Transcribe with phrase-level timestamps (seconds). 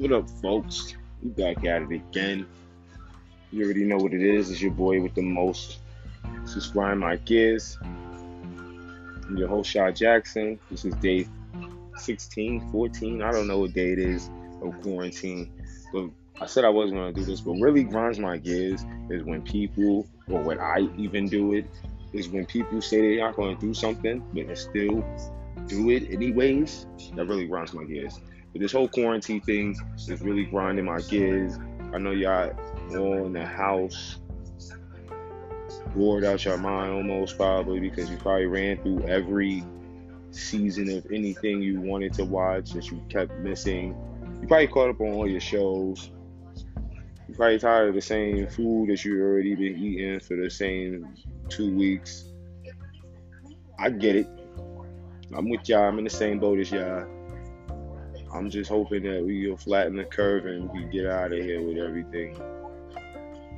[0.00, 0.96] What up, folks?
[1.22, 2.46] We back at it again.
[3.52, 4.50] You already know what it is.
[4.50, 5.80] It's your boy with the most.
[6.46, 7.76] Subscribe my gears.
[7.82, 10.58] I'm your host, Shaw Jackson.
[10.70, 11.28] This is day
[11.98, 13.20] 16, 14.
[13.20, 14.30] I don't know what day it is
[14.62, 15.52] of quarantine.
[15.92, 16.08] But
[16.40, 17.42] I said I wasn't going to do this.
[17.42, 21.66] But really grinds my gears is when people, or when I even do it,
[22.14, 25.04] is when people say they're not going to do something, but they still
[25.66, 26.86] do it anyways.
[27.16, 28.18] That really grinds my gears.
[28.52, 31.58] But this whole quarantine thing is really grinding my gears.
[31.92, 32.52] I know y'all
[32.90, 34.18] all in the house,
[35.94, 39.64] bored out your mind almost probably because you probably ran through every
[40.30, 43.96] season of anything you wanted to watch that you kept missing.
[44.40, 46.10] You probably caught up on all your shows.
[47.28, 51.14] You're probably tired of the same food that you already been eating for the same
[51.48, 52.24] two weeks.
[53.78, 54.28] I get it.
[55.36, 55.88] I'm with y'all.
[55.88, 57.06] I'm in the same boat as y'all.
[58.32, 61.62] I'm just hoping that we will flatten the curve and we get out of here
[61.62, 62.40] with everything.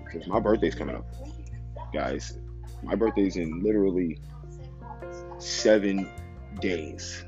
[0.04, 1.04] Because my birthday's coming up,
[1.92, 2.38] guys.
[2.82, 4.18] My birthday's in literally
[5.38, 6.08] seven
[6.60, 7.24] days.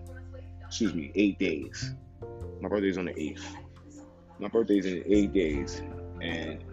[0.67, 1.95] Excuse me, eight days.
[2.61, 3.45] My birthday's on the eighth.
[4.39, 5.83] My birthday's in eight days,
[6.20, 6.65] and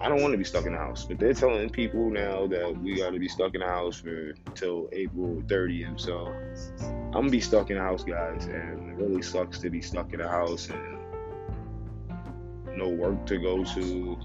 [0.00, 1.04] I don't want to be stuck in the house.
[1.04, 4.32] But they're telling people now that we got to be stuck in the house for
[4.54, 6.00] till April 30th.
[6.00, 6.34] So
[7.14, 10.14] I'm gonna be stuck in the house, guys, and it really sucks to be stuck
[10.14, 10.98] in the house and
[12.74, 14.18] no work to go to.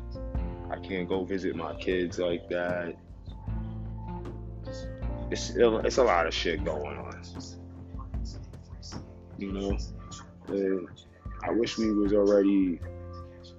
[0.71, 2.95] I can't go visit my kids like that.
[5.29, 7.21] It's it's a lot of shit going on,
[9.37, 9.77] you know.
[10.47, 10.87] And
[11.43, 12.79] I wish we was already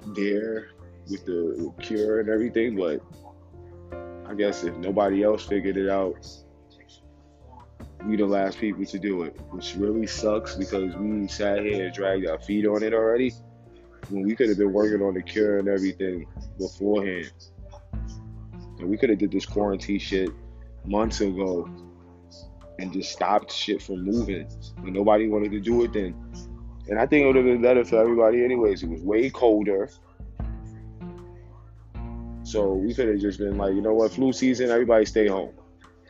[0.07, 0.71] there
[1.11, 3.03] with the cure and everything, but
[4.27, 6.27] I guess if nobody else figured it out,
[8.09, 11.95] we the last people to do it, which really sucks because we sat here and
[11.95, 13.33] dragged our feet on it already
[14.09, 16.27] when we could have been working on the cure and everything
[16.59, 17.31] beforehand.
[18.79, 20.31] And we could have did this quarantine shit
[20.87, 21.69] months ago
[22.79, 24.49] and just stopped shit from moving.
[24.81, 26.15] When nobody wanted to do it then.
[26.89, 28.83] And I think it would have been better for everybody anyways.
[28.83, 29.91] It was way colder.
[32.45, 35.53] So we could have just been like, you know what, flu season, everybody stay home.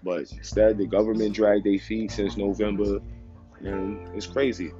[0.02, 3.00] But instead, the government dragged their feet since November,
[3.60, 4.72] and it's crazy.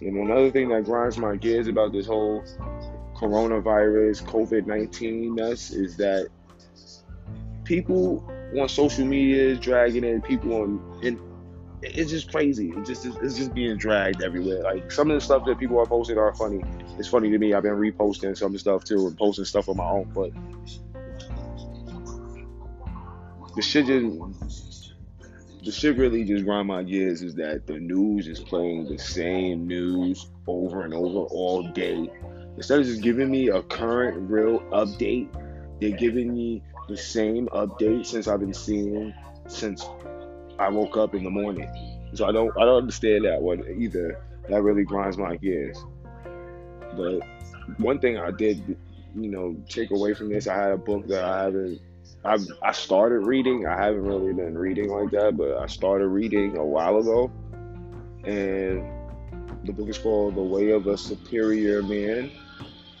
[0.00, 2.42] And another thing that grinds my gears about this whole
[3.14, 6.28] coronavirus, COVID 19 mess is that
[7.64, 8.28] people
[8.58, 11.18] on social media is dragging in people on, and
[11.82, 12.72] it's just crazy.
[12.76, 14.62] It's just it's just being dragged everywhere.
[14.62, 16.62] Like some of the stuff that people are posting are funny.
[16.98, 17.54] It's funny to me.
[17.54, 20.30] I've been reposting some of the stuff too and posting stuff on my own, but
[23.56, 24.92] the shit just
[25.64, 29.66] the shit really just grind my gears is that the news is playing the same
[29.66, 32.08] news over and over all day.
[32.56, 35.28] Instead of just giving me a current real update,
[35.80, 39.12] they're giving me the same update since I've been seeing
[39.48, 39.84] since
[40.58, 41.68] I woke up in the morning.
[42.14, 44.22] So I don't I don't understand that one either.
[44.48, 45.84] That really grinds my gears.
[46.96, 47.20] But
[47.78, 48.76] one thing I did,
[49.16, 51.80] you know, take away from this, I had a book that I haven't
[52.26, 53.66] I I started reading.
[53.66, 57.30] I haven't really been reading like that, but I started reading a while ago,
[58.24, 58.84] and
[59.64, 62.32] the book is called "The Way of a Superior Man"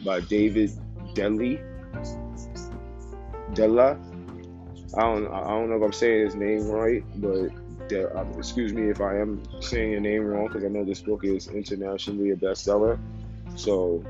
[0.04, 0.70] by David
[1.14, 1.58] Delia.
[3.54, 3.98] Della.
[4.96, 7.50] I don't I don't know if I'm saying his name right, but
[7.88, 11.00] De, uh, excuse me if I am saying your name wrong because I know this
[11.00, 12.98] book is internationally a bestseller.
[13.56, 14.04] So,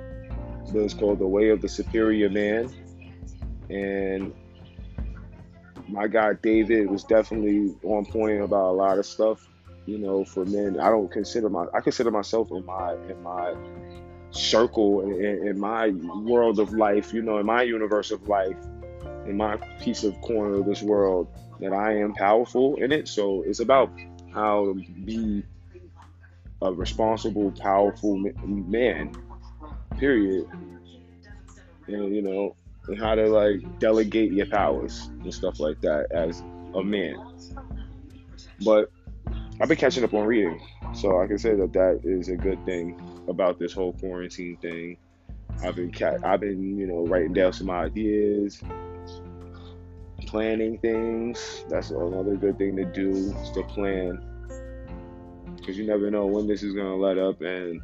[0.75, 2.71] it's called "The Way of the Superior Man,"
[3.71, 4.33] and
[5.89, 9.49] my guy David was definitely on point about a lot of stuff.
[9.87, 13.55] You know, for men, I don't consider my I consider myself in my in my
[14.31, 17.13] circle in, in my world of life.
[17.15, 18.57] You know, in my universe of life,
[19.27, 21.29] in my piece of corner of this world,
[21.61, 23.07] that I am powerful in it.
[23.07, 23.93] So it's about
[24.33, 24.75] how to
[25.05, 25.45] be
[26.63, 29.13] a responsible, powerful man.
[29.99, 30.49] Period.
[31.87, 32.57] And you know,
[32.89, 36.43] and how to like delegate your powers and stuff like that as
[36.75, 37.17] a man.
[38.65, 38.91] But
[39.61, 40.61] I've been catching up on reading,
[40.95, 44.99] so I can say that that is a good thing about this whole quarantine thing.
[45.65, 45.93] I've been
[46.25, 48.63] I've been you know writing down some ideas,
[50.27, 51.65] planning things.
[51.69, 54.21] That's another good thing to do is to plan,
[55.57, 57.41] because you never know when this is gonna let up.
[57.41, 57.81] And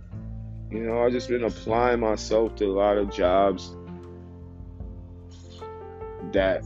[0.70, 3.74] you know I've just been applying myself to a lot of jobs
[6.32, 6.64] that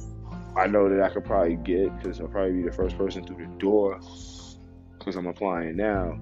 [0.57, 3.45] I know that I could probably get because I'll probably be the first person through
[3.45, 4.01] the door
[4.99, 6.19] because I'm applying now.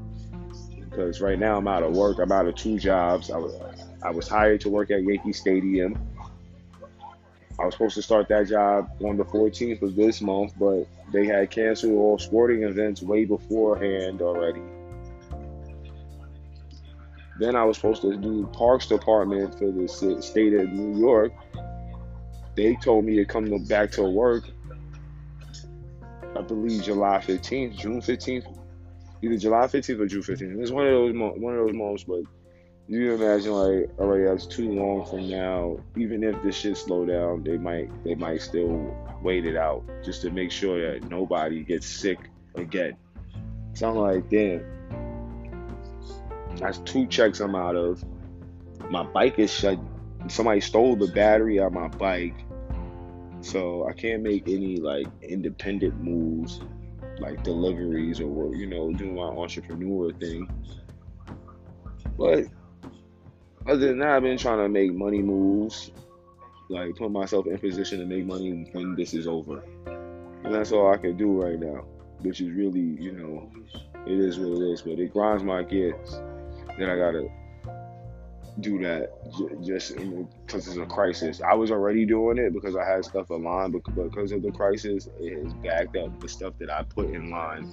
[0.90, 2.18] because right now I'm out of work.
[2.18, 3.30] I'm out of two jobs.
[3.30, 3.54] I was
[4.02, 5.98] I was hired to work at Yankee Stadium.
[7.58, 11.24] I was supposed to start that job on the 14th of this month, but they
[11.24, 14.62] had canceled all sporting events way beforehand already.
[17.38, 19.88] Then I was supposed to do Parks Department for the
[20.20, 21.32] state of New York.
[22.56, 24.44] They told me to come back to work.
[26.36, 28.58] I believe July 15th, June 15th,
[29.22, 30.60] either July 15th or June 15th.
[30.60, 32.22] It's one of those one of those months, but
[32.86, 35.78] you imagine like, all right, that's too long from now.
[35.96, 40.22] Even if this shit slow down, they might they might still wait it out just
[40.22, 42.18] to make sure that nobody gets sick
[42.56, 42.96] again.
[43.72, 44.64] So I'm like, damn.
[46.56, 48.04] That's two checks I'm out of.
[48.90, 49.78] My bike is shut.
[50.28, 52.34] Somebody stole the battery out my bike.
[53.40, 56.60] So I can't make any like independent moves,
[57.18, 60.48] like deliveries or you know, doing my entrepreneur thing.
[62.16, 62.46] But
[63.66, 65.90] other than that, I've been trying to make money moves,
[66.68, 69.62] like put myself in position to make money when this is over.
[70.44, 71.84] And that's all I can do right now,
[72.20, 73.50] which is really, you know,
[74.06, 74.82] it is what it is.
[74.82, 76.10] But it grinds my gears
[76.78, 77.28] that I gotta
[78.60, 79.10] do that
[79.62, 81.40] just because it's a crisis.
[81.40, 85.08] I was already doing it because I had stuff aligned, but because of the crisis,
[85.18, 87.68] it has backed up the stuff that I put in line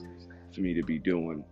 [0.53, 1.43] for me to be doing.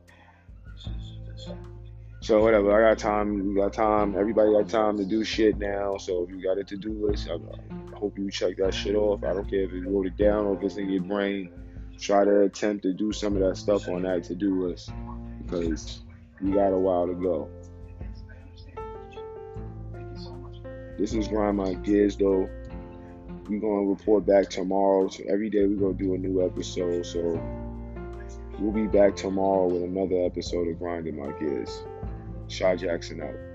[2.22, 3.48] So whatever, I got time.
[3.48, 4.16] We got time.
[4.18, 5.98] Everybody got time to do shit now.
[5.98, 9.24] So if you got a to-do list, I, I hope you check that shit off.
[9.24, 11.50] I don't care if you wrote it down or if it's in your brain.
[11.98, 14.92] Try to attempt to do some of that stuff on that to-do list
[15.44, 16.02] because
[16.42, 17.50] you got a while to go.
[21.00, 22.50] This is Grind My Gears though.
[23.48, 25.08] We're gonna report back tomorrow.
[25.08, 27.06] So every day we're gonna do a new episode.
[27.06, 27.42] So
[28.60, 31.84] we'll be back tomorrow with another episode of Grinding My Gears.
[32.50, 33.49] Shaw Jackson out.